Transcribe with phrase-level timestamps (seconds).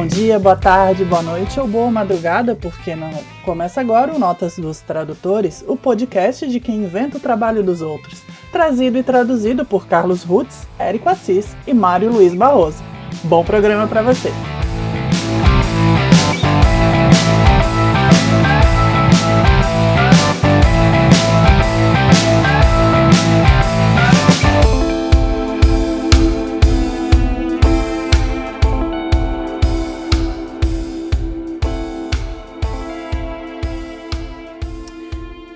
[0.00, 3.10] Bom dia, boa tarde, boa noite ou boa madrugada, porque não.
[3.44, 8.22] Começa agora o Notas dos Tradutores, o podcast de quem inventa o trabalho dos outros.
[8.50, 12.82] Trazido e traduzido por Carlos Rutz, Érico Assis e Mário Luiz Barroso.
[13.24, 14.32] Bom programa para você!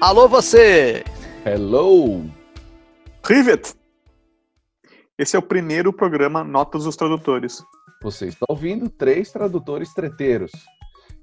[0.04, 1.02] Alô você!
[1.46, 2.30] Hello!
[3.26, 3.72] Rivet!
[5.18, 7.64] Esse é o primeiro programa Notas dos Tradutores.
[8.02, 10.52] Você está ouvindo três tradutores treteiros.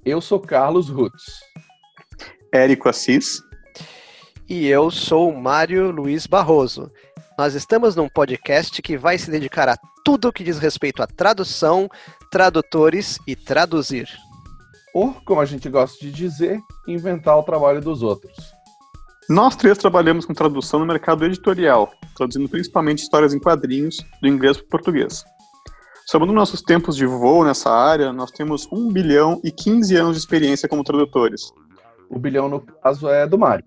[0.04, 1.42] Eu sou Carlos Rutz.
[2.52, 3.40] Érico Assis.
[4.48, 6.90] E eu sou Mário Luiz Barroso.
[7.38, 11.06] Nós estamos num podcast que vai se dedicar a tudo o que diz respeito à
[11.06, 11.88] tradução,
[12.32, 14.08] tradutores e traduzir.
[14.92, 18.60] Ou, como a gente gosta de dizer, inventar o trabalho dos outros.
[19.28, 24.56] Nós três trabalhamos com tradução no mercado editorial, traduzindo principalmente histórias em quadrinhos do inglês
[24.56, 25.24] para o português.
[26.06, 30.18] Somando nossos tempos de voo nessa área, nós temos 1 bilhão e 15 anos de
[30.18, 31.52] experiência como tradutores.
[32.10, 33.64] O bilhão, no caso, é do Mário.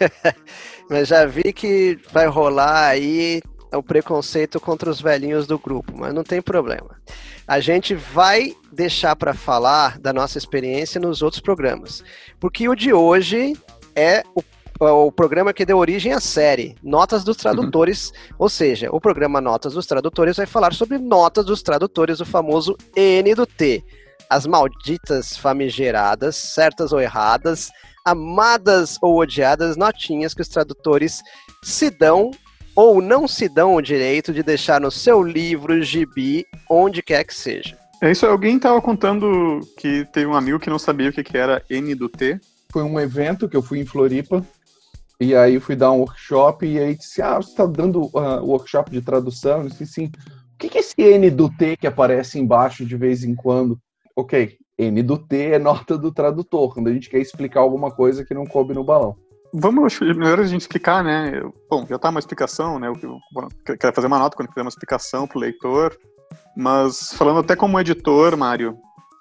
[0.90, 3.40] mas já vi que vai rolar aí
[3.72, 7.00] o preconceito contra os velhinhos do grupo, mas não tem problema.
[7.46, 12.02] A gente vai deixar para falar da nossa experiência nos outros programas,
[12.40, 13.56] porque o de hoje
[13.94, 14.42] é o
[14.78, 19.72] o programa que deu origem à série, Notas dos Tradutores, ou seja, o programa Notas
[19.72, 23.82] dos Tradutores vai falar sobre notas dos tradutores, o famoso N do T.
[24.28, 27.70] As malditas famigeradas, certas ou erradas,
[28.04, 31.22] amadas ou odiadas notinhas que os tradutores
[31.62, 32.30] se dão
[32.74, 37.34] ou não se dão o direito de deixar no seu livro, gibi, onde quer que
[37.34, 37.78] seja.
[38.02, 41.62] É isso, alguém estava contando que teve um amigo que não sabia o que era
[41.70, 42.38] N do T.
[42.70, 44.44] Foi um evento que eu fui em Floripa
[45.20, 48.90] e aí fui dar um workshop e aí disse, ah, você está dando uh, workshop
[48.90, 49.62] de tradução?
[49.62, 50.06] Eu disse, sim.
[50.06, 53.78] O que, é esse N do T que aparece embaixo de vez em quando?
[54.14, 58.24] Ok, N do T é nota do tradutor, quando a gente quer explicar alguma coisa
[58.24, 59.16] que não coube no balão.
[59.52, 61.40] Vamos, melhor a gente explicar, né?
[61.70, 62.88] Bom, já tá uma explicação, né?
[62.88, 65.96] Eu quero fazer uma nota quando fizer uma explicação para o leitor,
[66.56, 68.76] mas falando até como editor, Mário,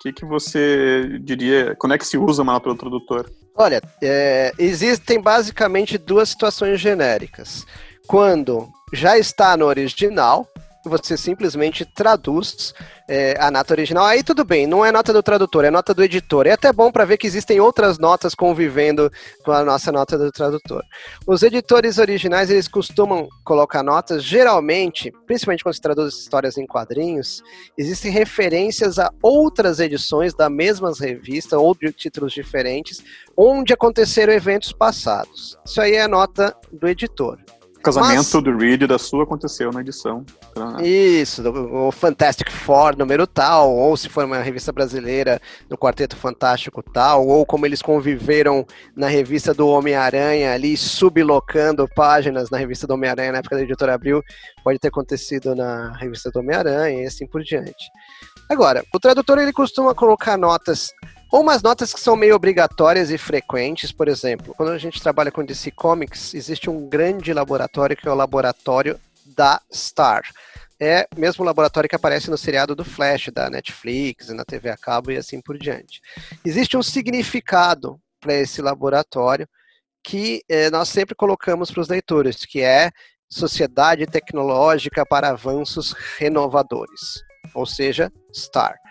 [0.05, 3.31] que, que você diria, quando é que se usa uma nota do tradutor?
[3.55, 7.65] Olha, é, existem basicamente duas situações genéricas.
[8.07, 10.47] Quando já está no original,
[10.89, 12.73] você simplesmente traduz
[13.07, 14.05] é, a nota original.
[14.05, 16.47] Aí tudo bem, não é nota do tradutor, é nota do editor.
[16.47, 19.11] É até bom para ver que existem outras notas convivendo
[19.43, 20.83] com a nossa nota do tradutor.
[21.27, 27.41] Os editores originais, eles costumam colocar notas, geralmente, principalmente quando se traduz histórias em quadrinhos,
[27.77, 33.03] existem referências a outras edições da mesma revista ou de títulos diferentes,
[33.37, 35.57] onde aconteceram eventos passados.
[35.65, 37.39] Isso aí é nota do editor
[37.85, 38.43] casamento Mas...
[38.43, 40.25] do Reed da sua aconteceu na edição.
[40.83, 46.81] Isso, o Fantastic Four número tal, ou se for uma revista brasileira, no Quarteto Fantástico
[46.81, 52.95] tal, ou como eles conviveram na revista do Homem-Aranha ali, sublocando páginas na revista do
[52.95, 54.23] Homem-Aranha na época da editora Abril,
[54.63, 57.91] pode ter acontecido na revista do Homem-Aranha e assim por diante.
[58.49, 60.89] Agora, o tradutor ele costuma colocar notas
[61.35, 65.29] ou umas notas que são meio obrigatórias e frequentes, por exemplo, quando a gente trabalha
[65.29, 68.97] com DC Comics, existe um grande laboratório que é o laboratório
[69.35, 70.23] da Star.
[70.79, 74.77] É mesmo o laboratório que aparece no seriado do Flash, da Netflix, na TV a
[74.77, 75.99] cabo e assim por diante.
[76.45, 79.45] Existe um significado para esse laboratório
[80.01, 82.91] que eh, nós sempre colocamos para os leitores, que é
[83.29, 87.21] Sociedade Tecnológica para Avanços Renovadores,
[87.53, 88.84] ou seja, STAR.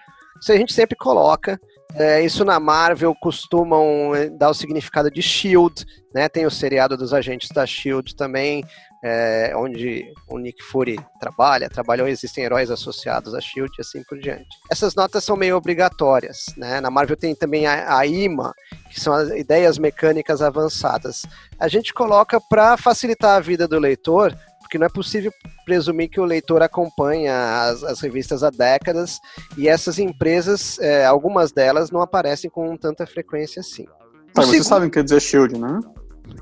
[0.53, 1.59] A gente sempre coloca
[1.97, 6.29] é, isso na Marvel costumam é, dar o significado de Shield, né?
[6.29, 8.65] Tem o seriado dos agentes da Shield também,
[9.05, 14.19] é, onde o Nick Fury trabalha, trabalham, existem heróis associados a Shield e assim por
[14.19, 14.49] diante.
[14.73, 16.81] Essas notas são meio obrigatórias, né?
[16.81, 18.53] Na Marvel tem também a, a IMA,
[18.91, 21.23] que são as ideias mecânicas avançadas.
[21.61, 24.37] A gente coloca para facilitar a vida do leitor,
[24.75, 25.33] porque não é possível
[25.65, 27.33] presumir que o leitor acompanha
[27.63, 29.21] as, as revistas há décadas
[29.57, 33.85] e essas empresas, é, algumas delas, não aparecem com tanta frequência assim.
[34.33, 34.65] Tá, vocês segundo...
[34.65, 35.79] sabem o que quer dizer Shield, né?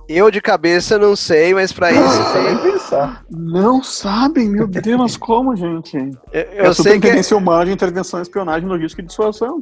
[0.09, 2.73] Eu de cabeça não sei, mas para isso tem.
[2.73, 3.25] Pensar.
[3.29, 5.97] Não sabem, meu Deus, como, gente?
[6.33, 9.61] Eu, eu é sei que humana de intervenção, espionagem, logística e dissuasão.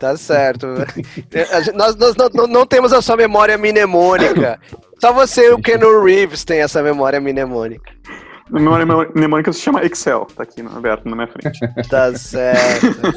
[0.00, 0.66] Tá certo.
[1.74, 4.58] nós, nós não, não, temos a sua memória mnemônica.
[5.00, 7.92] Só você e o Keanu Reeves tem essa memória mnemônica.
[8.52, 11.58] A memória mnemônica se chama Excel, tá aqui no, aberto na minha frente.
[11.88, 13.12] Tá certo.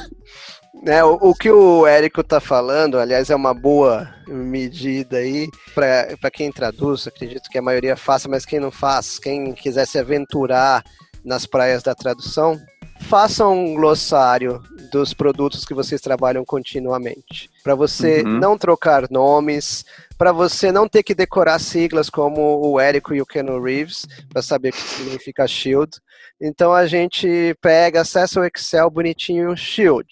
[0.85, 6.31] É, o, o, que o Érico tá falando, aliás, é uma boa medida aí para
[6.31, 10.83] quem traduz, acredito que a maioria faça, mas quem não faz, quem quiser se aventurar
[11.23, 12.59] nas praias da tradução,
[13.01, 17.49] faça um glossário dos produtos que vocês trabalham continuamente.
[17.63, 18.39] Para você uhum.
[18.39, 19.85] não trocar nomes,
[20.17, 24.41] para você não ter que decorar siglas como o Érico e o Ken Reeves, para
[24.41, 25.91] saber o que significa Shield.
[26.39, 30.07] Então a gente pega, acessa o Excel bonitinho Shield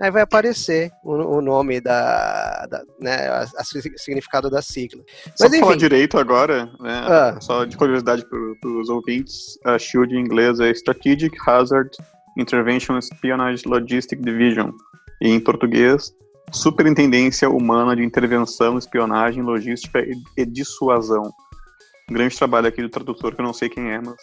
[0.00, 3.64] aí vai aparecer o, o nome da, da né, a,
[3.96, 5.02] significado da sigla.
[5.36, 7.38] Só Mas, falar direito agora, né, ah.
[7.40, 11.90] só de curiosidade para os ouvintes, a SHIELD em inglês é Strategic Hazard
[12.38, 14.70] Intervention Espionage Logistic Division,
[15.20, 16.12] e em português,
[16.52, 20.04] Superintendência Humana de Intervenção, Espionagem, Logística
[20.36, 21.30] e Dissuasão.
[22.10, 24.16] Grande trabalho aqui do tradutor, que eu não sei quem é, mas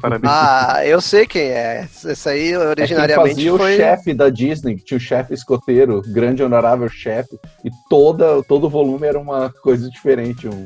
[0.00, 0.32] parabéns.
[0.34, 1.86] Ah, eu sei quem é.
[2.04, 3.74] Esse aí originariamente é foi...
[3.74, 8.64] o chefe da Disney, que tinha o chefe escoteiro, grande honorável chefe, e toda, todo
[8.64, 10.48] o volume era uma coisa diferente.
[10.48, 10.64] Um...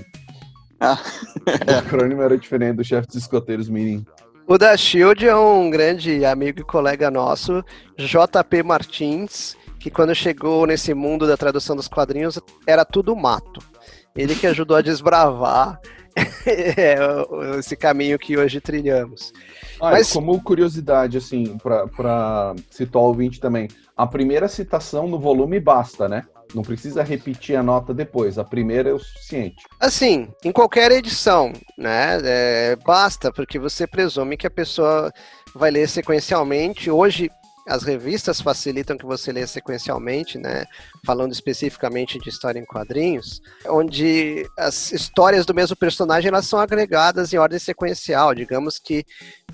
[0.79, 0.97] Ah.
[1.69, 4.07] o acrônimo era diferente do chefe dos escoteiros Mirim.
[4.47, 7.65] O da Shield é um grande amigo e colega nosso,
[7.99, 13.61] JP Martins, que quando chegou nesse mundo da tradução dos quadrinhos era tudo mato.
[14.17, 15.81] Ele que ajudou a desbravar
[16.47, 16.97] é,
[17.59, 19.33] esse caminho que hoje trilhamos.
[19.81, 20.13] Ah, Mas...
[20.13, 26.25] Como curiosidade, assim, para citar o ouvinte também, a primeira citação no volume basta, né?
[26.55, 29.65] Não precisa repetir a nota depois, a primeira é o suficiente.
[29.79, 32.19] Assim, em qualquer edição, né?
[32.25, 35.13] É, basta, porque você presume que a pessoa
[35.55, 36.91] vai ler sequencialmente.
[36.91, 37.31] Hoje,
[37.67, 40.65] as revistas facilitam que você leia sequencialmente, né?
[41.05, 47.33] Falando especificamente de história em quadrinhos, onde as histórias do mesmo personagem elas são agregadas
[47.33, 48.35] em ordem sequencial.
[48.35, 49.05] Digamos que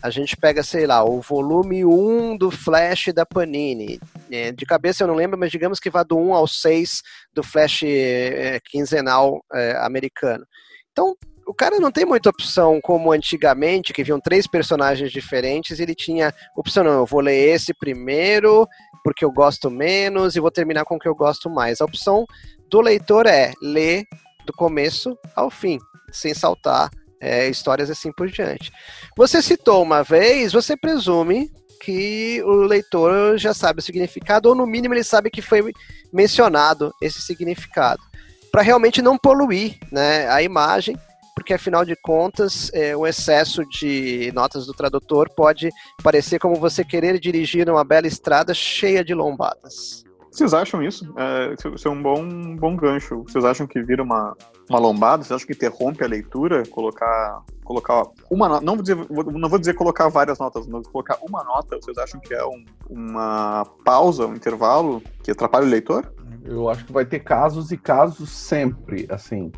[0.00, 4.00] a gente pega, sei lá, o volume 1 do Flash da Panini.
[4.31, 7.43] É, de cabeça eu não lembro, mas digamos que vá do 1 ao 6 do
[7.43, 10.47] Flash é, quinzenal é, americano.
[10.93, 11.14] Então,
[11.46, 16.34] o cara não tem muita opção como antigamente, que viam três personagens diferentes, ele tinha
[16.56, 18.66] opção, não, eu vou ler esse primeiro,
[19.04, 21.81] porque eu gosto menos, e vou terminar com o que eu gosto mais.
[21.81, 22.26] A opção
[22.69, 24.04] do leitor é ler
[24.44, 25.78] do começo ao fim,
[26.10, 26.90] sem saltar
[27.20, 28.72] é, histórias assim por diante.
[29.16, 31.48] Você citou uma vez, você presume
[31.81, 35.72] que o leitor já sabe o significado, ou no mínimo ele sabe que foi
[36.12, 38.02] mencionado esse significado,
[38.50, 40.96] para realmente não poluir né, a imagem
[41.37, 45.69] porque afinal de contas, é, o excesso de notas do tradutor pode
[46.03, 50.03] parecer como você querer dirigir uma bela estrada cheia de lombadas.
[50.31, 51.05] Vocês acham isso?
[51.17, 53.23] É, isso é um bom, um bom gancho.
[53.23, 54.35] Vocês acham que vira uma,
[54.69, 55.23] uma lombada?
[55.23, 56.62] Vocês acham que interrompe a leitura?
[56.71, 58.65] Colocar, colocar uma nota.
[58.65, 61.77] Não, vou dizer, não vou dizer colocar várias notas, mas colocar uma nota.
[61.77, 66.12] Vocês acham que é um, uma pausa, um intervalo que atrapalha o leitor?
[66.44, 69.53] Eu acho que vai ter casos e casos sempre, assim.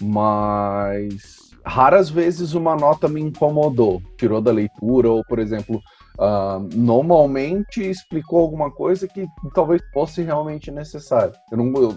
[0.00, 5.80] Mas raras vezes uma nota me incomodou, tirou da leitura, ou, por exemplo,
[6.18, 11.32] uh, normalmente explicou alguma coisa que talvez fosse realmente necessário.
[11.50, 11.94] Eu não, eu,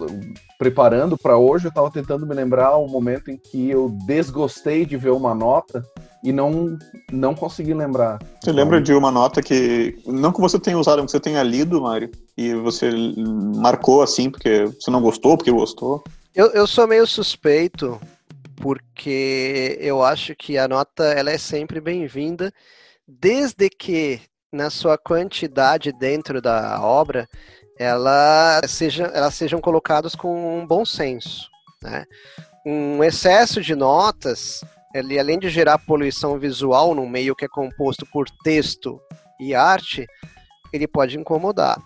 [0.58, 4.96] preparando para hoje, eu estava tentando me lembrar o momento em que eu desgostei de
[4.96, 5.84] ver uma nota
[6.24, 6.76] e não,
[7.12, 8.18] não consegui lembrar.
[8.42, 11.80] Você lembra de uma nota que, não que você tenha usado, que você tenha lido,
[11.80, 12.90] Mário, e você
[13.56, 16.02] marcou assim, porque você não gostou, porque gostou?
[16.34, 18.00] Eu, eu sou meio suspeito,
[18.56, 22.52] porque eu acho que a nota ela é sempre bem-vinda,
[23.06, 24.20] desde que
[24.52, 27.28] na sua quantidade dentro da obra
[27.78, 31.48] ela seja, elas sejam colocadas com um bom senso.
[31.82, 32.04] Né?
[32.66, 34.60] Um excesso de notas,
[34.94, 39.00] ele, além de gerar poluição visual no meio que é composto por texto
[39.40, 40.06] e arte,
[40.72, 41.78] ele pode incomodar.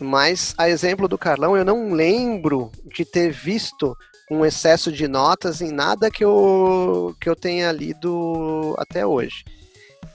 [0.00, 3.96] Mas, a exemplo do Carlão, eu não lembro de ter visto
[4.30, 9.44] um excesso de notas em nada que eu, que eu tenha lido até hoje.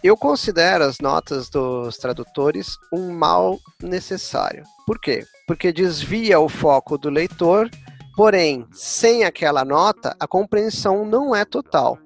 [0.04, 4.64] Eu considero as notas dos tradutores um mal necessário.
[4.86, 5.26] Por quê?
[5.46, 7.70] Porque desvia o foco do leitor,
[8.16, 11.98] porém, sem aquela nota, a compreensão não é total.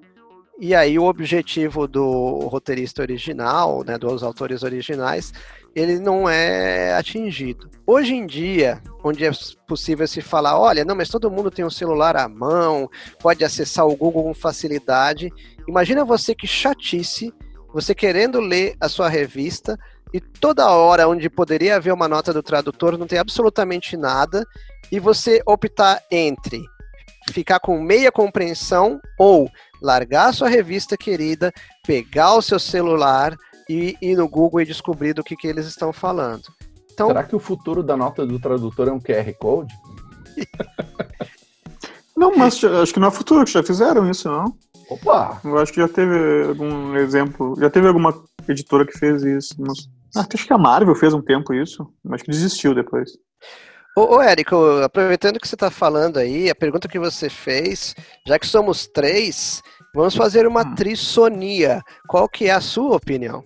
[0.58, 5.32] E aí o objetivo do roteirista original, né, dos autores originais,
[5.74, 7.70] ele não é atingido.
[7.86, 9.30] Hoje em dia, onde é
[9.66, 12.88] possível se falar, olha, não, mas todo mundo tem um celular à mão,
[13.20, 15.32] pode acessar o Google com facilidade.
[15.68, 17.32] Imagina você que chatice,
[17.72, 19.78] você querendo ler a sua revista
[20.12, 24.46] e toda hora onde poderia haver uma nota do tradutor não tem absolutamente nada
[24.92, 26.62] e você optar entre
[27.32, 29.50] ficar com meia compreensão ou
[29.80, 31.52] largar a sua revista querida,
[31.86, 33.36] pegar o seu celular,
[33.68, 36.42] e ir no Google e descobrir do que, que eles estão falando.
[36.92, 37.08] Então...
[37.08, 39.74] Será que o futuro da nota do tradutor é um QR Code?
[42.16, 44.56] não, mas acho que não é futuro, que já fizeram isso, não?
[44.88, 45.40] Opa!
[45.44, 48.14] Eu acho que já teve algum exemplo, já teve alguma
[48.48, 49.88] editora que fez isso, mas...
[50.16, 53.10] Ah, acho que a Marvel fez um tempo isso, mas que desistiu depois.
[53.96, 57.94] Ô, ô Érico, aproveitando que você está falando aí, a pergunta que você fez,
[58.26, 59.62] já que somos três,
[59.94, 60.74] vamos fazer uma hum.
[60.74, 61.80] trissonia.
[62.08, 63.44] Qual que é a sua opinião?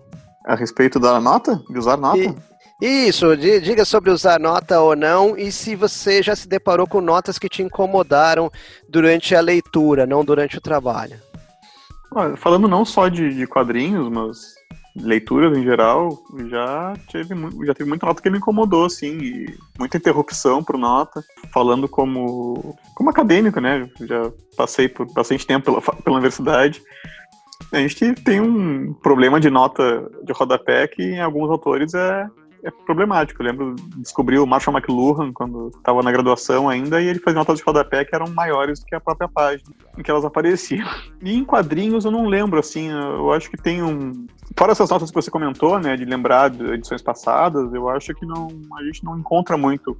[0.48, 1.62] A respeito da nota?
[1.68, 2.34] De usar nota?
[2.80, 7.02] E, isso, diga sobre usar nota ou não e se você já se deparou com
[7.02, 8.50] notas que te incomodaram
[8.88, 11.20] durante a leitura, não durante o trabalho.
[12.38, 14.54] Falando não só de, de quadrinhos, mas
[14.96, 17.34] leituras em geral, já teve,
[17.66, 22.76] já teve muita nota que me incomodou, assim, e muita interrupção por nota, falando como,
[22.94, 23.88] como acadêmico, né?
[24.00, 26.82] Já passei por bastante tempo pela, pela universidade.
[27.72, 32.26] A gente tem um problema de nota de rodapé que em alguns autores é,
[32.64, 33.42] é problemático.
[33.42, 37.58] Eu lembro, descobri o Marshall McLuhan quando estava na graduação ainda, e ele fazia notas
[37.58, 40.88] de rodapé que eram maiores do que a própria página em que elas apareciam.
[41.22, 44.26] E em quadrinhos eu não lembro, assim, eu acho que tem um.
[44.56, 48.24] Fora essas notas que você comentou, né, de lembrar de edições passadas, eu acho que
[48.24, 48.48] não,
[48.78, 49.96] a gente não encontra muito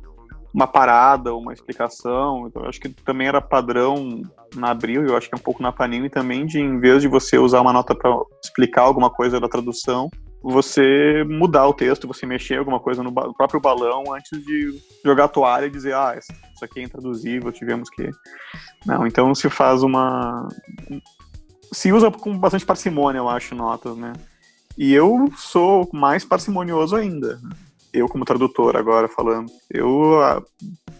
[0.52, 2.47] uma parada, uma explicação.
[2.47, 4.23] Então, eu acho que também era padrão
[4.55, 7.09] na Abril, eu acho que é um pouco na Panini também, de em vez de
[7.09, 8.11] você usar uma nota para
[8.43, 10.11] explicar alguma coisa da tradução,
[10.43, 15.28] você mudar o texto, você mexer alguma coisa no, próprio balão antes de jogar a
[15.28, 18.09] toalha e dizer, ah, isso aqui é intraduzível, tivemos que.
[18.87, 20.49] Não, então se faz uma.
[21.73, 24.12] Se usa com bastante parcimônia, eu acho, notas, né?
[24.76, 27.40] E eu sou mais parcimonioso ainda.
[27.92, 29.50] Eu, como tradutor, agora falando.
[29.71, 30.45] Eu uh,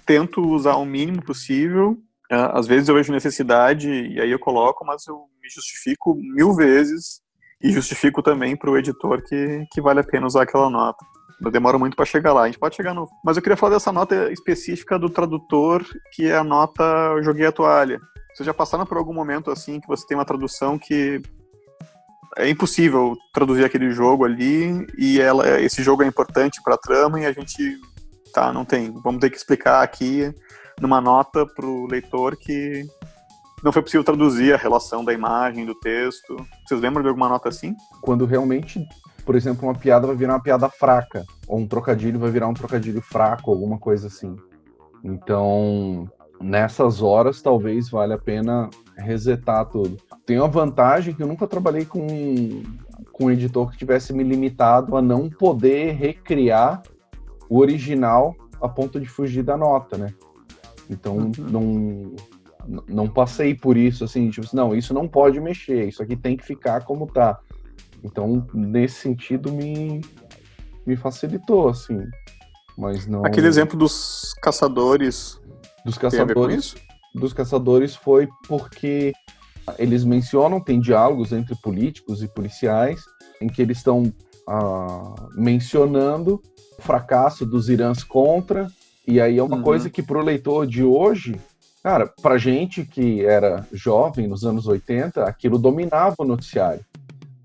[0.07, 1.93] tento usar o mínimo possível.
[2.31, 6.55] Uh, às vezes eu vejo necessidade e aí eu coloco, mas eu me justifico mil
[6.55, 7.21] vezes
[7.63, 11.05] e justifico também para o editor que, que vale a pena usar aquela nota.
[11.53, 12.43] Demora muito para chegar lá.
[12.43, 13.09] A gente pode chegar no.
[13.25, 16.83] Mas eu queria falar dessa nota específica do tradutor, que é a nota
[17.17, 18.01] eu joguei a toalha.
[18.35, 21.23] Vocês já passaram por algum momento assim que você tem uma tradução que
[22.37, 27.21] é impossível traduzir aquele jogo ali e ela, esse jogo é importante para a trama
[27.21, 27.79] e a gente
[28.33, 28.93] tá, não tem.
[29.03, 30.33] Vamos ter que explicar aqui
[30.81, 32.85] numa nota para o leitor que
[33.63, 36.37] não foi possível traduzir a relação da imagem, do texto.
[36.67, 37.75] Vocês lembram de alguma nota assim?
[38.01, 38.87] Quando realmente,
[39.25, 42.55] por exemplo, uma piada vai virar uma piada fraca, ou um trocadilho vai virar um
[42.55, 44.37] trocadilho fraco, alguma coisa assim.
[45.03, 46.09] Então,
[46.41, 49.97] nessas horas, talvez valha a pena resetar tudo.
[50.25, 52.07] Tem uma vantagem que eu nunca trabalhei com,
[53.13, 56.83] com um editor que tivesse me limitado a não poder recriar
[57.49, 60.13] o original a ponto de fugir da nota, né?
[60.91, 61.33] Então, uhum.
[62.67, 66.37] não, não passei por isso, assim, tipo, não, isso não pode mexer, isso aqui tem
[66.37, 67.39] que ficar como tá.
[68.03, 70.01] Então, nesse sentido, me,
[70.87, 72.01] me facilitou, assim.
[72.77, 73.25] Mas não.
[73.25, 75.41] Aquele exemplo dos caçadores.
[75.85, 76.75] Dos caçadores.
[77.15, 79.13] Dos caçadores foi porque
[79.79, 83.03] eles mencionam, tem diálogos entre políticos e policiais,
[83.41, 84.13] em que eles estão
[84.47, 86.43] ah, mencionando
[86.79, 88.71] o fracasso dos Irãs contra.
[89.07, 89.63] E aí é uma uhum.
[89.63, 91.39] coisa que para o leitor de hoje
[91.83, 96.85] Cara, pra gente que era jovem nos anos 80, aquilo dominava o noticiário.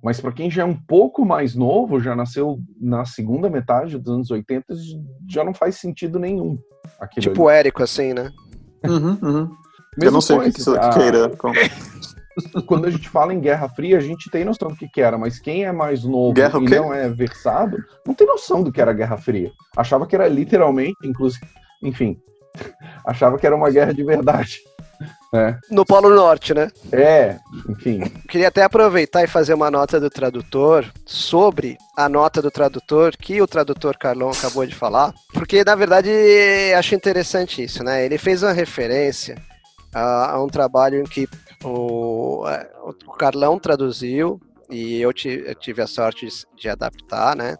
[0.04, 4.14] Mas para quem já é um pouco mais novo, já nasceu na segunda metade dos
[4.14, 4.66] anos 80,
[5.30, 6.60] já não faz sentido nenhum.
[7.20, 7.60] Tipo ali.
[7.60, 8.30] Érico, assim, né?
[8.86, 9.52] Uhum, uhum.
[10.02, 11.32] Eu não sei o que, que isso queira.
[12.66, 15.18] Quando a gente fala em Guerra Fria, a gente tem noção do que, que era,
[15.18, 18.82] mas quem é mais novo Guerra e não é versado, não tem noção do que
[18.82, 19.52] era Guerra Fria.
[19.78, 21.46] Achava que era literalmente, inclusive,
[21.82, 22.18] enfim,
[23.06, 24.60] achava que era uma guerra de verdade.
[25.34, 25.58] É.
[25.70, 26.70] No Polo Norte, né?
[26.92, 28.02] É, enfim.
[28.30, 33.42] Queria até aproveitar e fazer uma nota do tradutor sobre a nota do tradutor que
[33.42, 36.10] o tradutor Carlão acabou de falar, porque na verdade
[36.78, 38.06] acho interessante isso, né?
[38.06, 39.36] Ele fez uma referência
[39.94, 41.28] a, a um trabalho em que
[41.64, 42.44] o,
[42.86, 47.58] o Carlão traduziu e eu, eu tive a sorte de, de adaptar, né?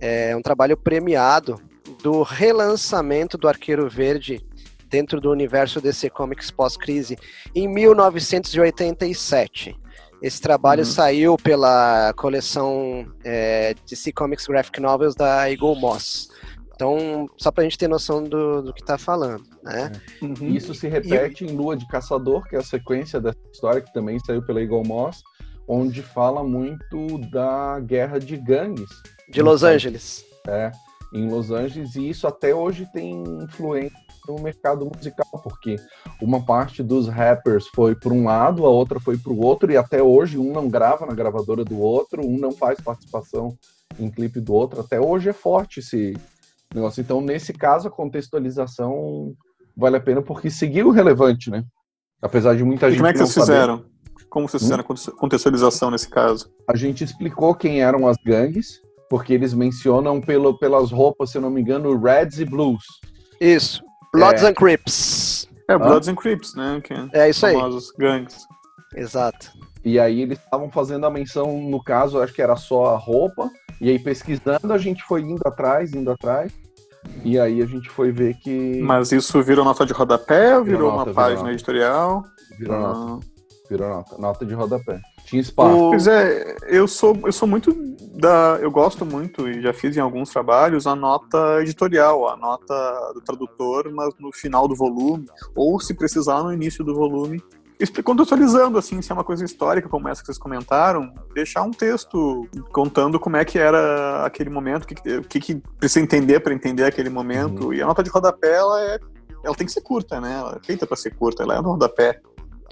[0.00, 1.58] É um trabalho premiado
[2.02, 4.44] do relançamento do Arqueiro Verde
[4.88, 7.16] dentro do universo DC Comics pós-crise
[7.54, 9.76] em 1987.
[10.22, 10.86] Esse trabalho uhum.
[10.86, 16.28] saiu pela coleção é, DC Comics Graphic Novels da Eagle Moss.
[16.74, 19.92] Então, só pra gente ter noção do, do que tá falando, né?
[20.20, 20.54] Uhum.
[20.54, 21.48] Isso se repete e...
[21.48, 24.84] em Lua de Caçador, que é a sequência dessa história que também saiu pela Eagle
[24.84, 25.22] Moss,
[25.66, 28.90] onde fala muito da guerra de gangues.
[29.30, 30.24] De Los Angeles.
[30.46, 30.70] É,
[31.14, 35.76] em Los Angeles, e isso até hoje tem influência no mercado musical, porque
[36.20, 39.76] uma parte dos rappers foi para um lado, a outra foi para o outro, e
[39.76, 43.56] até hoje um não grava na gravadora do outro, um não faz participação
[43.98, 44.80] em clipe do outro.
[44.80, 46.14] Até hoje é forte esse,
[46.74, 47.00] negócio.
[47.00, 49.34] Então, nesse caso, a contextualização
[49.76, 51.64] vale a pena porque seguiu relevante, né?
[52.20, 53.58] Apesar de muita E gente como é que não vocês saber.
[53.58, 53.84] fizeram?
[54.28, 56.50] Como vocês fizeram a contextualização nesse caso?
[56.68, 61.42] A gente explicou quem eram as gangues, porque eles mencionam pelo, pelas roupas, se eu
[61.42, 62.84] não me engano, Reds e Blues.
[63.40, 63.82] Isso.
[64.16, 64.48] Bloods É.
[64.48, 65.48] and Crips.
[65.68, 66.80] É, Bloods and Crips, né?
[66.82, 67.54] Que É isso aí.
[67.54, 68.46] famosos gangues.
[68.94, 69.50] Exato.
[69.84, 73.50] E aí eles estavam fazendo a menção, no caso, acho que era só a roupa.
[73.80, 76.52] E aí pesquisando, a gente foi indo atrás, indo atrás.
[77.24, 80.64] E aí a gente foi ver que Mas isso virou nota de rodapé ou Virou
[80.64, 81.52] virou nota, uma virou página nota.
[81.52, 82.24] editorial?
[82.58, 83.46] virou nota, Ah.
[83.70, 85.00] virou nota, nota de rodapé.
[85.24, 85.76] Tinha espaço.
[85.76, 87.70] O- Pois é, eu sou, eu sou muito
[88.16, 88.58] da.
[88.60, 93.20] Eu gosto muito, e já fiz em alguns trabalhos, a nota editorial, a nota do
[93.20, 97.42] tradutor, mas no final do volume, ou se precisar no início do volume.
[98.02, 102.48] Contextualizando, assim, se é uma coisa histórica como essa que vocês comentaram, deixar um texto
[102.72, 106.84] contando como é que era aquele momento, o que, que- que, precisa entender para entender
[106.84, 107.74] aquele momento.
[107.74, 108.98] E a nota de rodapé, ela, é,
[109.44, 110.38] ela tem que ser curta, né?
[110.38, 112.18] Ela é feita para ser curta, ela é no rodapé.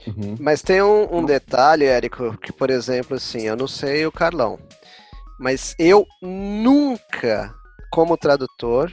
[0.07, 0.37] Uhum.
[0.41, 4.59] Mas tem um, um detalhe, Érico, que, por exemplo, assim, eu não sei o Carlão,
[5.39, 7.55] mas eu nunca,
[7.91, 8.93] como tradutor,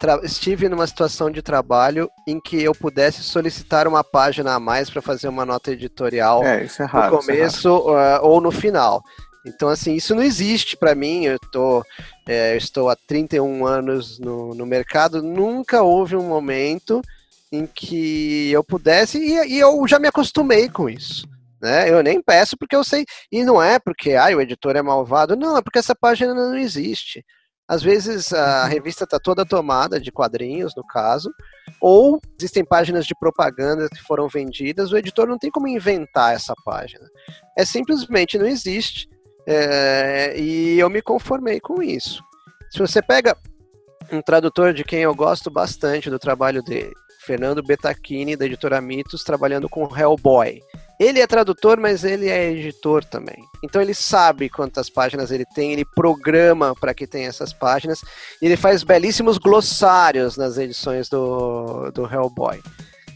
[0.00, 4.88] tra- estive numa situação de trabalho em que eu pudesse solicitar uma página a mais
[4.90, 6.66] para fazer uma nota editorial É, é no raro.
[6.66, 6.86] isso é
[7.34, 9.02] começo ah, ou no final.
[9.46, 11.24] Então, assim, isso não existe para mim.
[11.24, 11.82] Eu, tô,
[12.28, 15.22] é, eu estou há 31 anos no, no mercado.
[15.22, 17.00] Nunca houve um momento
[17.50, 21.26] em que eu pudesse, e, e eu já me acostumei com isso.
[21.60, 21.90] Né?
[21.90, 23.04] Eu nem peço porque eu sei.
[23.30, 26.56] E não é porque ah, o editor é malvado, não, é porque essa página não
[26.56, 27.24] existe.
[27.68, 31.30] Às vezes a revista está toda tomada de quadrinhos, no caso,
[31.80, 36.52] ou existem páginas de propaganda que foram vendidas, o editor não tem como inventar essa
[36.64, 37.06] página.
[37.56, 39.08] É simplesmente não existe.
[39.46, 42.22] é, e eu me conformei com isso.
[42.70, 43.36] Se você pega
[44.12, 49.22] um tradutor de quem eu gosto bastante do trabalho dele, Fernando Betacchini, da editora Mitos,
[49.22, 50.60] trabalhando com Hellboy.
[51.00, 53.42] Ele é tradutor, mas ele é editor também.
[53.64, 58.02] Então ele sabe quantas páginas ele tem, ele programa para que tenha essas páginas,
[58.42, 62.60] e ele faz belíssimos glossários nas edições do, do Hellboy.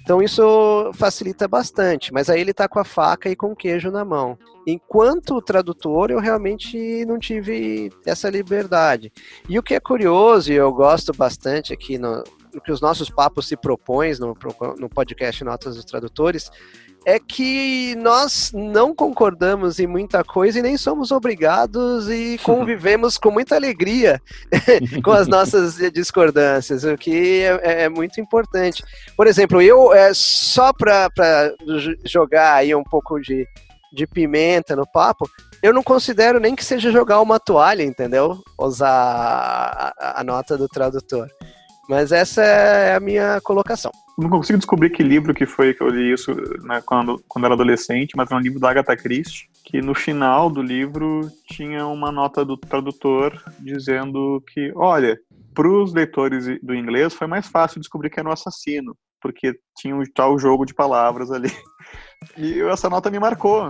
[0.03, 3.91] Então isso facilita bastante, mas aí ele tá com a faca e com o queijo
[3.91, 4.39] na mão.
[4.67, 9.13] Enquanto tradutor, eu realmente não tive essa liberdade.
[9.47, 12.25] E o que é curioso, e eu gosto bastante aqui no
[12.61, 14.37] que os nossos papos se propõem no,
[14.79, 16.51] no podcast Notas dos Tradutores,
[17.07, 23.31] é que nós não concordamos em muita coisa e nem somos obrigados e convivemos com
[23.31, 24.21] muita alegria
[25.05, 28.83] com as nossas discordâncias, o que é, é muito importante.
[29.17, 31.11] Por exemplo, eu, é, só para
[32.05, 33.47] jogar aí um pouco de,
[33.93, 35.29] de pimenta no papo,
[35.63, 38.43] eu não considero nem que seja jogar uma toalha, entendeu?
[38.59, 41.29] Usar a, a nota do tradutor.
[41.89, 43.91] Mas essa é a minha colocação.
[44.17, 47.55] Não consigo descobrir que livro que foi que eu li isso né, quando, quando era
[47.55, 52.13] adolescente, mas é um livro da Agatha Christie, que no final do livro tinha uma
[52.13, 55.19] nota do tradutor dizendo que, olha,
[55.53, 59.95] para os leitores do inglês foi mais fácil descobrir que era um assassino, porque tinha
[59.95, 61.51] um tal jogo de palavras ali.
[62.39, 63.63] E essa nota me marcou.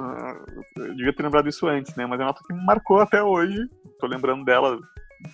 [0.76, 2.06] Eu devia ter lembrado isso antes, né?
[2.06, 3.58] Mas é uma nota que me marcou até hoje.
[3.84, 4.78] Estou lembrando dela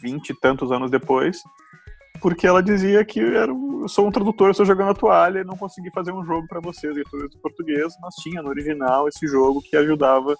[0.01, 1.43] vinte e tantos anos depois
[2.21, 5.45] porque ela dizia que era, eu sou um tradutor, eu estou jogando a toalha e
[5.45, 9.63] não consegui fazer um jogo para vocês, do português, mas tinha no original esse jogo
[9.63, 10.37] que ajudava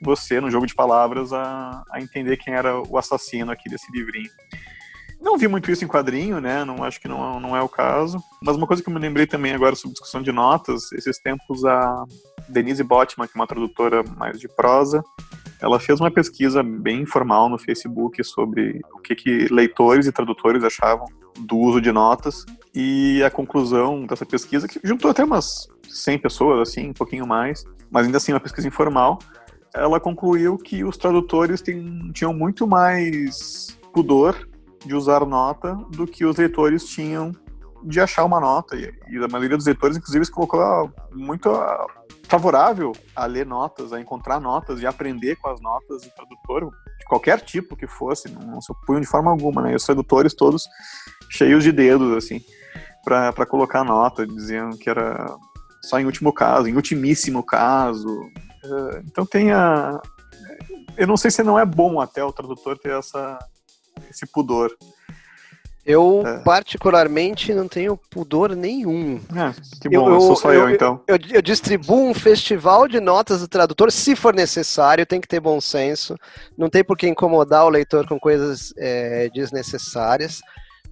[0.00, 4.30] você, no jogo de palavras, a, a entender quem era o assassino aqui desse livrinho.
[5.20, 6.64] Não vi muito isso em quadrinho, né?
[6.64, 8.18] Não acho que não, não é o caso.
[8.42, 11.64] Mas uma coisa que eu me lembrei também agora sobre discussão de notas, esses tempos
[11.64, 12.04] a
[12.48, 15.00] Denise Botman, que é uma tradutora mais de prosa,
[15.62, 20.64] ela fez uma pesquisa bem informal no Facebook sobre o que, que leitores e tradutores
[20.64, 21.06] achavam
[21.38, 22.44] do uso de notas
[22.74, 27.64] e a conclusão dessa pesquisa, que juntou até umas 100 pessoas, assim, um pouquinho mais,
[27.90, 29.20] mas ainda assim uma pesquisa informal,
[29.74, 34.48] ela concluiu que os tradutores tinham muito mais pudor
[34.84, 37.32] de usar nota do que os leitores tinham
[37.84, 38.76] de achar uma nota.
[38.76, 41.50] E, e a maioria dos leitores, inclusive, colocou muito
[42.32, 47.04] favorável a ler notas, a encontrar notas e aprender com as notas do tradutor, de
[47.04, 49.72] qualquer tipo que fosse, não, se opunham de forma alguma, né?
[49.72, 50.66] E os tradutores todos
[51.28, 52.40] cheios de dedos, assim,
[53.04, 55.26] para colocar nota, diziam que era
[55.84, 58.08] só em último caso, em ultimíssimo caso.
[59.04, 60.00] Então tem a...
[60.96, 63.38] Eu não sei se não é bom até o tradutor ter essa,
[64.08, 64.74] esse pudor.
[65.84, 66.38] Eu, é.
[66.38, 69.20] particularmente, não tenho pudor nenhum.
[69.34, 71.00] É, que bom, eu, eu sou só eu, eu então.
[71.08, 75.40] Eu, eu, distribuo um festival de notas do tradutor, se for necessário, tem que ter
[75.40, 76.16] bom senso.
[76.56, 80.40] Não tem por que incomodar o leitor com coisas é, desnecessárias.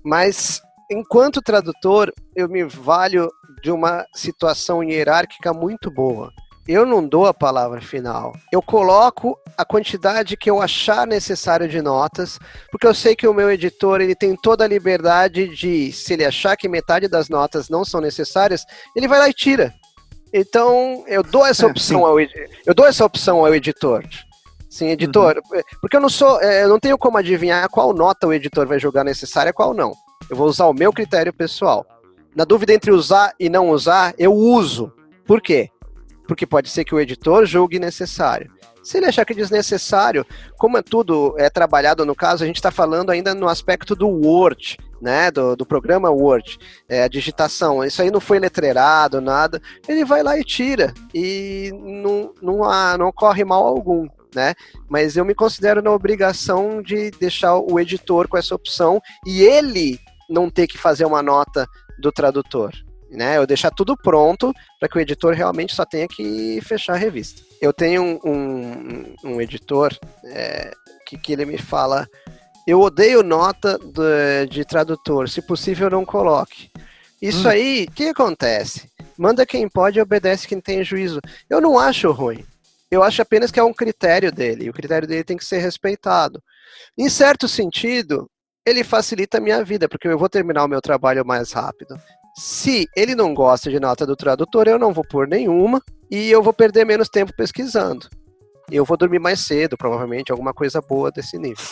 [0.02, 3.30] Mas enquanto tradutor, eu me valho
[3.62, 6.32] de uma situação hierárquica muito boa.
[6.72, 8.32] Eu não dou a palavra final.
[8.52, 12.38] Eu coloco a quantidade que eu achar necessário de notas,
[12.70, 16.24] porque eu sei que o meu editor ele tem toda a liberdade de, se ele
[16.24, 19.74] achar que metade das notas não são necessárias, ele vai lá e tira.
[20.32, 24.04] Então eu dou essa é, opção ao eu dou essa opção ao editor.
[24.68, 25.60] Sim, editor, uhum.
[25.80, 28.78] porque eu não sou, é, eu não tenho como adivinhar qual nota o editor vai
[28.78, 29.90] julgar necessária, qual não.
[30.30, 31.84] Eu vou usar o meu critério pessoal.
[32.32, 34.92] Na dúvida entre usar e não usar, eu uso.
[35.26, 35.68] Por quê?
[36.30, 38.52] Porque pode ser que o editor julgue necessário.
[38.84, 40.24] Se ele achar que é desnecessário,
[40.56, 44.06] como é tudo é trabalhado no caso, a gente está falando ainda no aspecto do
[44.06, 46.56] Word, né, do, do programa Word,
[46.88, 51.72] é, a digitação, isso aí não foi letreirado, nada, ele vai lá e tira, e
[51.74, 54.54] não, não, há, não ocorre mal algum, né,
[54.88, 59.98] mas eu me considero na obrigação de deixar o editor com essa opção, e ele
[60.28, 61.66] não ter que fazer uma nota
[61.98, 62.72] do tradutor.
[63.10, 66.96] Né, eu deixar tudo pronto para que o editor realmente só tenha que fechar a
[66.96, 67.42] revista.
[67.60, 69.92] Eu tenho um, um, um editor
[70.26, 70.70] é,
[71.04, 72.06] que, que ele me fala:
[72.66, 76.70] eu odeio nota de, de tradutor, se possível não coloque.
[77.20, 77.50] Isso hum.
[77.50, 78.88] aí, o que acontece?
[79.18, 81.20] Manda quem pode e obedece quem tem juízo.
[81.48, 82.44] Eu não acho ruim.
[82.90, 84.64] Eu acho apenas que é um critério dele.
[84.64, 86.42] E o critério dele tem que ser respeitado.
[86.96, 88.30] Em certo sentido,
[88.64, 91.94] ele facilita a minha vida, porque eu vou terminar o meu trabalho mais rápido.
[92.40, 95.78] Se ele não gosta de nota do tradutor, eu não vou pôr nenhuma
[96.10, 98.08] e eu vou perder menos tempo pesquisando.
[98.70, 101.62] Eu vou dormir mais cedo, provavelmente, alguma coisa boa desse nível.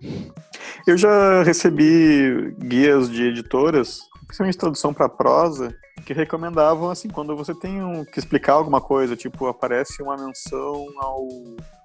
[0.88, 7.54] eu já recebi guias de editoras, principalmente tradução para prosa, que recomendavam assim, quando você
[7.54, 11.28] tem um, que explicar alguma coisa, tipo, aparece uma menção ao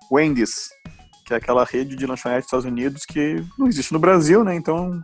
[0.10, 0.70] Wendy's,
[1.26, 4.56] que é aquela rede de lanchonete dos Estados Unidos que não existe no Brasil, né?
[4.56, 5.02] Então,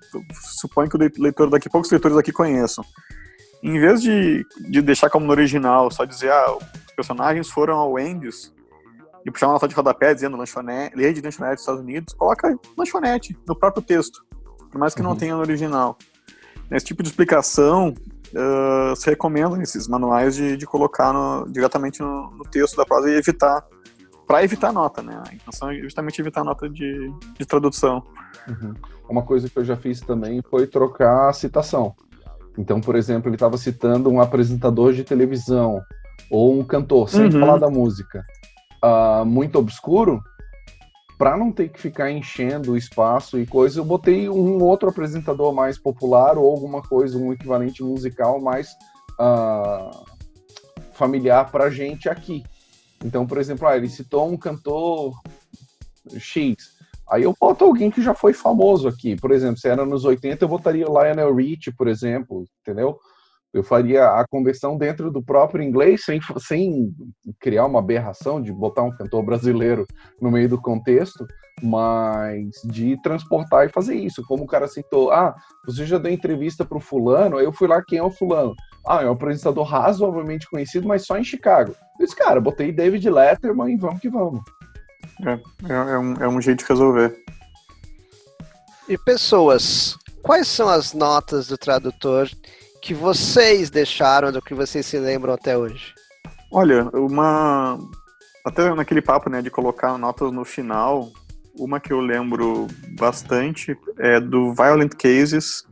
[0.60, 2.86] suponho que o leitor daqui, poucos leitores aqui conheçam.
[3.64, 7.94] Em vez de, de deixar como no original, só dizer, ah, os personagens foram ao
[7.94, 8.54] Wendy's,
[9.26, 12.58] e puxar uma nota de rodapé dizendo lanchonete, rede de lanchonete dos Estados Unidos, coloca
[12.78, 14.24] lanchonete no próprio texto,
[14.72, 15.10] por mais que uhum.
[15.10, 15.98] não tenha no original.
[16.72, 22.32] Esse tipo de explicação uh, se recomenda nesses manuais de, de colocar no, diretamente no,
[22.32, 23.64] no texto da prosa e evitar
[24.32, 25.22] para evitar nota, né?
[25.30, 28.02] A intenção é justamente evitar nota de, de tradução.
[28.48, 28.74] Uhum.
[29.10, 31.94] Uma coisa que eu já fiz também foi trocar a citação.
[32.58, 35.82] Então, por exemplo, ele estava citando um apresentador de televisão
[36.30, 37.32] ou um cantor, sem uhum.
[37.42, 38.26] falar da música,
[38.82, 40.24] uh, muito obscuro,
[41.18, 45.54] para não ter que ficar enchendo o espaço e coisa, eu botei um outro apresentador
[45.54, 48.70] mais popular ou alguma coisa, um equivalente musical mais
[49.20, 50.06] uh,
[50.94, 52.46] familiar para gente aqui.
[53.04, 55.20] Então, por exemplo, ah, ele citou um cantor
[56.18, 56.80] X.
[57.10, 59.16] Aí eu boto alguém que já foi famoso aqui.
[59.16, 63.00] Por exemplo, se era nos 80, eu botaria Lionel Rich, por exemplo, entendeu?
[63.54, 66.94] Eu faria a conversão dentro do próprio inglês, sem, sem
[67.40, 69.86] criar uma aberração de botar um cantor brasileiro
[70.22, 71.28] no meio do contexto,
[71.62, 74.24] mas de transportar e fazer isso.
[74.26, 75.36] Como o cara citou, ah,
[75.66, 78.56] você já deu entrevista para o fulano, aí eu fui lá, quem é o fulano?
[78.88, 81.76] Ah, é um apresentador razoavelmente conhecido, mas só em Chicago.
[82.00, 84.42] Eu disse, cara, botei David Letterman e vamos que vamos.
[85.26, 87.16] É, é, é, um, é um jeito de resolver.
[88.88, 92.30] E pessoas, quais são as notas do tradutor
[92.82, 95.94] que vocês deixaram, do que vocês se lembram até hoje?
[96.52, 97.78] Olha, uma.
[98.44, 101.12] Até naquele papo, né, de colocar notas no final,
[101.58, 102.68] uma que eu lembro
[102.98, 105.64] bastante é do Violent Cases,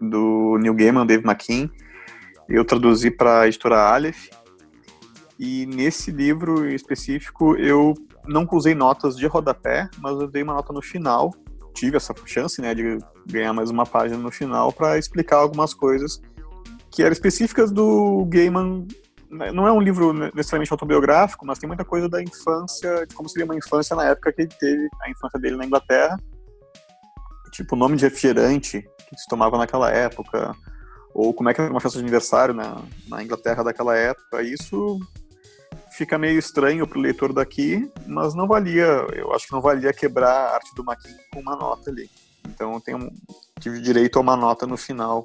[0.00, 1.68] do Neil Gaiman, Dave McKean.
[2.48, 4.28] Eu traduzi para a editora Aleph.
[5.38, 7.94] E nesse livro específico, eu
[8.26, 11.34] não usei notas de rodapé, mas eu dei uma nota no final.
[11.74, 16.20] Tive essa chance, né, de ganhar mais uma página no final para explicar algumas coisas
[16.90, 18.86] que eram específicas do Gaiman.
[19.30, 23.28] Né, não é um livro necessariamente autobiográfico, mas tem muita coisa da infância, de como
[23.28, 26.18] seria uma infância na época que ele teve, a infância dele na Inglaterra.
[27.52, 30.54] Tipo, o nome de refrigerante que se tomava naquela época,
[31.12, 34.42] ou como é que era uma festa de aniversário na, na Inglaterra daquela época.
[34.42, 34.98] Isso
[36.00, 39.92] fica meio estranho para o leitor daqui, mas não valia, eu acho que não valia
[39.92, 42.08] quebrar a arte do Maquin com uma nota ali.
[42.48, 43.12] Então eu tenho,
[43.60, 45.22] tive direito a uma nota no final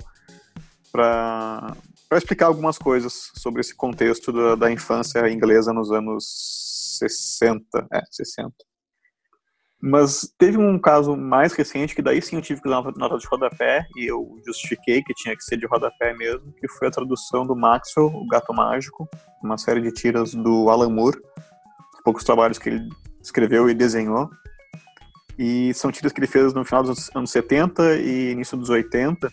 [0.91, 1.73] para
[2.11, 8.53] explicar algumas coisas sobre esse contexto da, da infância inglesa nos anos 60, é, 60.
[9.87, 13.27] Mas teve um caso mais recente que daí sim eu tive que dar nota de
[13.27, 17.45] rodapé e eu justifiquei que tinha que ser de rodapé mesmo, que foi a tradução
[17.45, 19.07] do Maxwell, O Gato Mágico,
[19.43, 21.21] uma série de tiras do Alan Moore,
[22.03, 22.89] poucos trabalhos que ele
[23.21, 24.27] escreveu e desenhou.
[25.37, 29.31] E são tiras que ele fez no final dos anos 70 e início dos 80.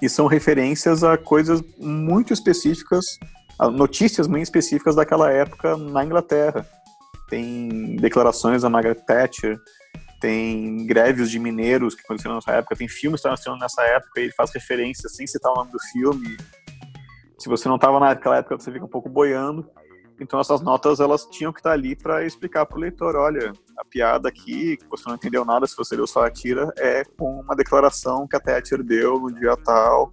[0.00, 3.04] E são referências a coisas muito específicas,
[3.58, 6.66] a notícias muito específicas daquela época na Inglaterra.
[7.28, 9.58] Tem declarações da Margaret Thatcher,
[10.20, 14.24] tem greves de mineiros que aconteceram nessa época, tem filmes que estavam nessa época e
[14.24, 16.36] ele faz referência sem citar o nome do filme.
[17.38, 19.68] Se você não estava naquela época, você fica um pouco boiando.
[20.18, 23.84] Então essas notas elas tinham que estar ali para explicar para o leitor, olha, a
[23.84, 27.40] piada aqui, que você não entendeu nada se você leu só a tira, é com
[27.40, 30.10] uma declaração que a Thatcher deu no dia tal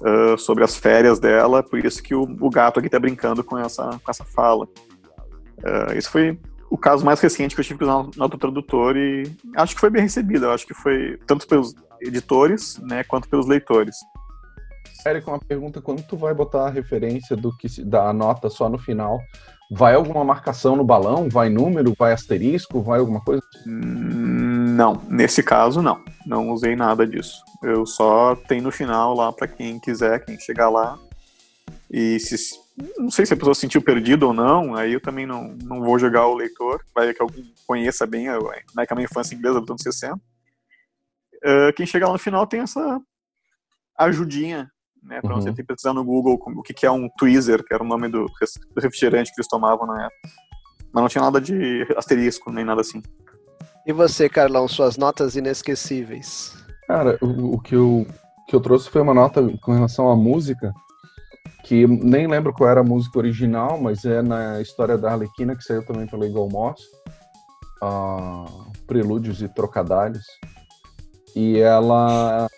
[0.00, 3.58] uh, sobre as férias dela, por isso que o, o gato aqui está brincando com
[3.58, 4.68] essa, com essa fala.
[5.58, 6.38] Uh, isso foi
[6.70, 9.90] o caso mais recente que eu tive com o nota tradutor e acho que foi
[9.90, 10.50] bem recebido.
[10.50, 13.96] Acho que foi tanto pelos editores, né, quanto pelos leitores.
[15.04, 18.78] Érico, uma pergunta: quando tu vai botar a referência do que da nota só no
[18.78, 19.20] final,
[19.70, 21.28] vai alguma marcação no balão?
[21.28, 21.94] Vai número?
[21.98, 22.82] Vai asterisco?
[22.82, 23.42] Vai alguma coisa?
[23.66, 26.00] Hum, não, nesse caso não.
[26.26, 27.42] Não usei nada disso.
[27.62, 30.98] Eu só tenho no final lá para quem quiser, quem chegar lá.
[31.90, 32.36] E se
[32.96, 35.80] não sei se a pessoa se sentiu perdido ou não, aí eu também não, não
[35.80, 39.06] vou jogar o leitor, vai que alguém conheça bem como é que é a minha
[39.06, 40.14] infância inglesa dos anos 60.
[40.16, 43.00] Uh, quem chegar lá no final tem essa
[43.98, 44.70] ajudinha,
[45.02, 45.40] né, pra uhum.
[45.40, 48.08] você ter pesquisar no Google o que, que é um tweezer, que era o nome
[48.08, 50.28] do, do refrigerante que eles tomavam na época.
[50.92, 53.02] Mas não tinha nada de asterisco, nem nada assim.
[53.86, 56.54] E você, Carlão, suas notas inesquecíveis?
[56.86, 58.06] Cara, o, o que, eu,
[58.46, 60.72] que eu trouxe foi uma nota com relação à música,
[61.68, 65.62] que nem lembro qual era a música original, mas é na história da Arlequina, que
[65.62, 66.80] saiu também pela Eagle Moss,
[67.82, 70.24] uh, Prelúdios e Trocadalhos.
[71.36, 72.48] E ela.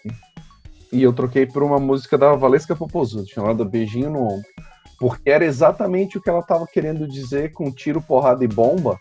[0.93, 4.49] E eu troquei por uma música da Valesca Popozudo, chamada Beijinho no Ombro.
[5.01, 8.97] Porque era exatamente o que ela estava querendo dizer com tiro, porrada e bomba,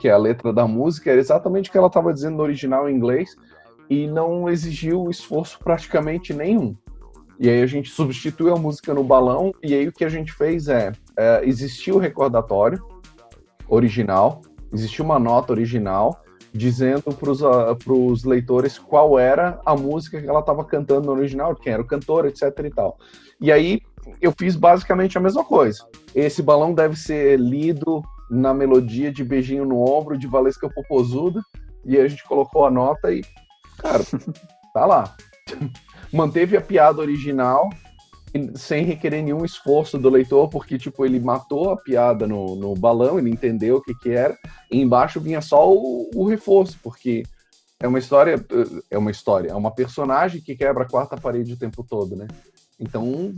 [0.00, 2.90] que é a letra da música, era exatamente o que ela estava dizendo no original
[2.90, 3.30] em inglês,
[3.88, 6.74] e não exigiu esforço praticamente nenhum.
[7.38, 10.32] E aí a gente substituiu a música no balão, e aí o que a gente
[10.32, 12.84] fez é, é existiu o recordatório
[13.68, 14.42] original,
[14.72, 20.40] existiu uma nota original, dizendo para os uh, leitores qual era a música que ela
[20.40, 22.98] estava cantando no original, quem era o cantor, etc e tal.
[23.40, 23.80] E aí
[24.20, 25.86] eu fiz basicamente a mesma coisa.
[26.14, 31.40] Esse balão deve ser lido na melodia de Beijinho no Ombro, de Valesca Popozuda,
[31.84, 33.22] e a gente colocou a nota e,
[33.78, 34.02] cara,
[34.74, 35.16] tá lá.
[36.12, 37.70] Manteve a piada original
[38.54, 43.18] sem requerer nenhum esforço do leitor, porque, tipo, ele matou a piada no, no balão,
[43.18, 44.36] ele entendeu o que que era,
[44.70, 47.24] e embaixo vinha só o, o reforço, porque
[47.78, 48.42] é uma história,
[48.90, 52.26] é uma história, é uma personagem que quebra a quarta parede o tempo todo, né?
[52.80, 53.32] Então,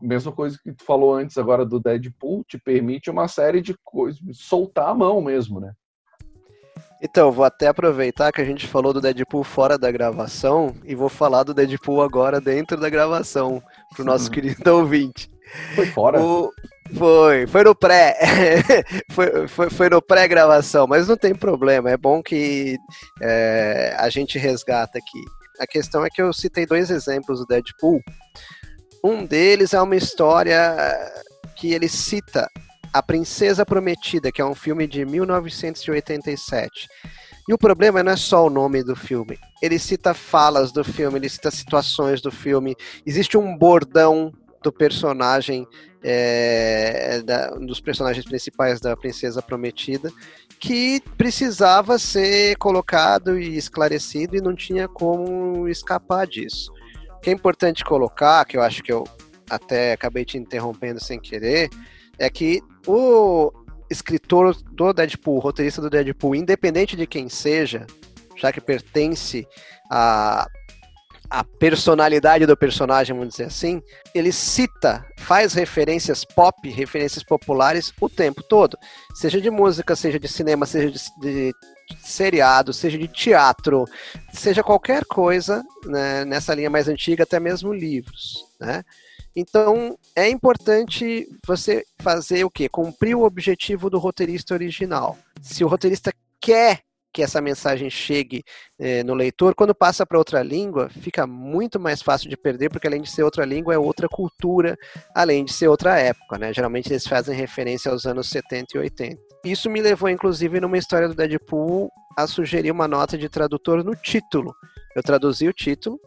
[0.00, 4.20] mesma coisa que tu falou antes agora do Deadpool, te permite uma série de coisas,
[4.32, 5.72] soltar a mão mesmo, né?
[7.04, 11.08] Então, vou até aproveitar que a gente falou do Deadpool fora da gravação e vou
[11.08, 13.60] falar do Deadpool agora dentro da gravação,
[13.92, 14.30] pro nosso uhum.
[14.30, 15.28] querido ouvinte.
[15.74, 16.22] Foi fora?
[16.22, 16.52] O...
[16.96, 18.16] Foi, foi no pré.
[19.10, 22.78] foi, foi, foi, no pré-gravação, mas não tem problema, é bom que
[23.20, 25.24] é, a gente resgata aqui.
[25.58, 28.00] A questão é que eu citei dois exemplos do Deadpool.
[29.02, 30.76] Um deles é uma história
[31.56, 32.48] que ele cita
[32.92, 36.88] a Princesa Prometida, que é um filme de 1987.
[37.48, 39.38] E o problema não é só o nome do filme.
[39.60, 42.76] Ele cita falas do filme, ele cita situações do filme.
[43.04, 45.66] Existe um bordão do personagem,
[46.02, 50.12] é, da, dos personagens principais da Princesa Prometida,
[50.60, 56.72] que precisava ser colocado e esclarecido e não tinha como escapar disso.
[57.16, 59.02] O que é importante colocar, que eu acho que eu
[59.50, 61.68] até acabei te interrompendo sem querer,
[62.18, 63.52] é que o
[63.90, 67.86] escritor do Deadpool, roteirista do Deadpool, independente de quem seja,
[68.36, 69.46] já que pertence
[69.90, 70.46] a
[71.32, 73.82] a personalidade do personagem, vamos dizer assim,
[74.14, 78.76] ele cita, faz referências pop, referências populares o tempo todo.
[79.14, 81.54] Seja de música, seja de cinema, seja de, de
[82.02, 83.86] seriado, seja de teatro,
[84.30, 88.44] seja qualquer coisa né, nessa linha mais antiga, até mesmo livros.
[88.60, 88.84] Né?
[89.34, 92.68] Então, é importante você fazer o quê?
[92.68, 95.16] Cumprir o objetivo do roteirista original.
[95.40, 98.42] Se o roteirista quer que essa mensagem chegue
[98.78, 102.86] eh, no leitor, quando passa para outra língua, fica muito mais fácil de perder, porque
[102.86, 104.76] além de ser outra língua, é outra cultura,
[105.14, 106.52] além de ser outra época, né?
[106.54, 109.20] Geralmente eles fazem referência aos anos 70 e 80.
[109.44, 113.94] Isso me levou, inclusive, numa história do Deadpool, a sugerir uma nota de tradutor no
[113.94, 114.54] título.
[114.96, 116.00] Eu traduzi o título,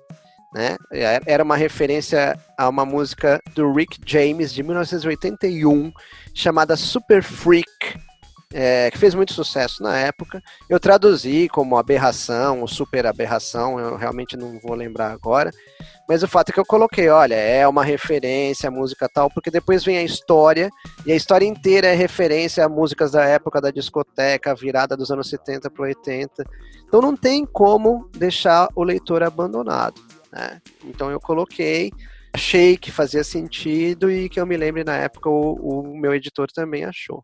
[0.55, 0.77] né?
[1.25, 5.91] Era uma referência a uma música do Rick James de 1981
[6.33, 7.65] chamada Super Freak.
[8.53, 10.41] é, que fez muito sucesso na época.
[10.69, 15.51] Eu traduzi como aberração, ou super aberração, eu realmente não vou lembrar agora.
[16.07, 19.51] Mas o fato é que eu coloquei, olha, é uma referência à música tal, porque
[19.51, 20.69] depois vem a história,
[21.05, 25.27] e a história inteira é referência a músicas da época da discoteca, virada dos anos
[25.27, 26.45] 70 para 80.
[26.87, 30.14] Então não tem como deixar o leitor abandonado.
[30.35, 30.61] Né?
[30.83, 31.91] Então eu coloquei,
[32.33, 36.47] achei que fazia sentido e que eu me lembre na época o, o meu editor
[36.53, 37.23] também achou.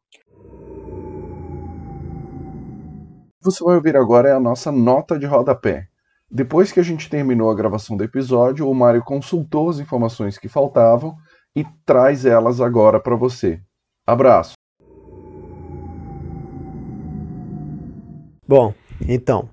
[3.44, 5.88] Você vai ouvir agora é a nossa nota de rodapé.
[6.30, 10.48] Depois que a gente terminou a gravação do episódio, o Mário consultou as informações que
[10.48, 11.18] faltavam
[11.54, 13.60] e traz elas agora para você.
[14.08, 14.54] Abraço.
[18.48, 18.74] Bom,
[19.08, 19.50] então,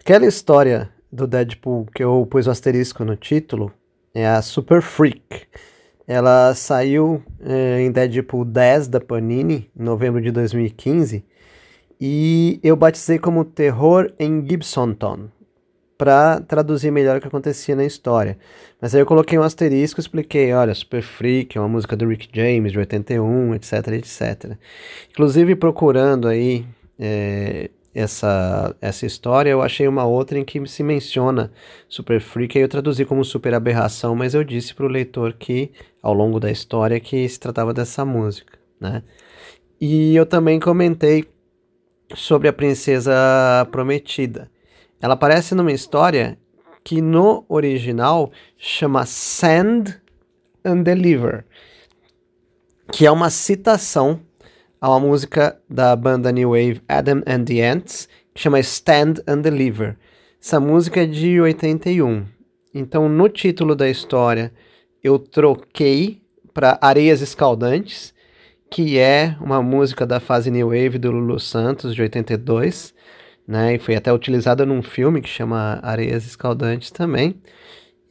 [0.00, 3.72] aquela história do Deadpool que eu pus o asterisco no título
[4.14, 5.46] é a Super Freak.
[6.06, 11.24] Ela saiu é, em Deadpool 10 da Panini, em novembro de 2015
[12.00, 15.28] e eu batizei como Terror em Gibsonton,
[15.96, 18.36] para traduzir melhor o que acontecia na história.
[18.80, 22.06] Mas aí eu coloquei um asterisco e expliquei, olha, Super Freak é uma música do
[22.06, 24.58] Rick James, de 81, etc, etc.
[25.10, 26.66] Inclusive, procurando aí
[26.98, 31.50] é, essa, essa história, eu achei uma outra em que se menciona
[31.88, 35.72] Super Freak, aí eu traduzi como Super Aberração, mas eu disse para o leitor que,
[36.02, 39.02] ao longo da história, que se tratava dessa música, né?
[39.80, 41.24] E eu também comentei
[42.14, 43.14] sobre a princesa
[43.72, 44.50] prometida.
[45.00, 46.38] Ela aparece numa história
[46.84, 49.98] que no original chama Send
[50.62, 51.46] and Deliver,
[52.92, 54.20] que é uma citação
[54.80, 59.40] a uma música da banda New Wave Adam and the Ants, que chama Stand and
[59.40, 59.96] Deliver.
[60.42, 62.24] Essa música é de 81.
[62.74, 64.52] Então, no título da história,
[65.02, 66.20] eu troquei
[66.52, 68.14] para Areias Escaldantes
[68.70, 72.94] que é uma música da fase New Wave do Lulu Santos, de 82,
[73.46, 73.74] né?
[73.74, 77.40] E foi até utilizada num filme que chama Areias Escaldantes também.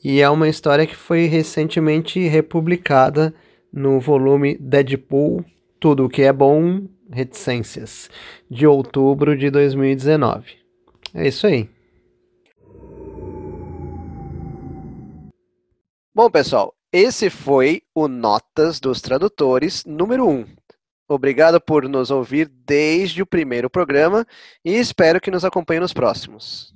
[0.03, 3.33] E é uma história que foi recentemente republicada
[3.71, 5.43] no volume Deadpool
[5.85, 8.09] Tudo o que é Bom Reticências,
[8.49, 10.57] de outubro de 2019.
[11.13, 11.69] É isso aí.
[16.11, 20.47] Bom, pessoal, esse foi o Notas dos Tradutores número 1.
[21.07, 24.25] Obrigado por nos ouvir desde o primeiro programa
[24.65, 26.73] e espero que nos acompanhe nos próximos.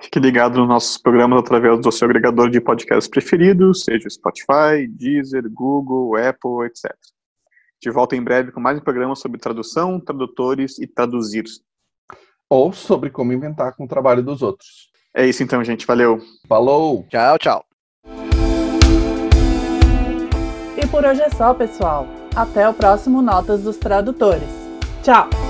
[0.00, 5.44] Fique ligado nos nossos programas através do seu agregador de podcasts preferido, seja Spotify, Deezer,
[5.50, 6.90] Google, Apple, etc.
[7.84, 11.44] De volta em breve com mais um programa sobre tradução, tradutores e traduzir.
[12.48, 14.88] Ou sobre como inventar com o trabalho dos outros.
[15.14, 15.86] É isso então, gente.
[15.86, 16.18] Valeu.
[16.48, 17.06] Falou.
[17.10, 17.64] Tchau, tchau.
[20.78, 22.08] E por hoje é só, pessoal.
[22.34, 24.48] Até o próximo Notas dos Tradutores.
[25.02, 25.43] Tchau!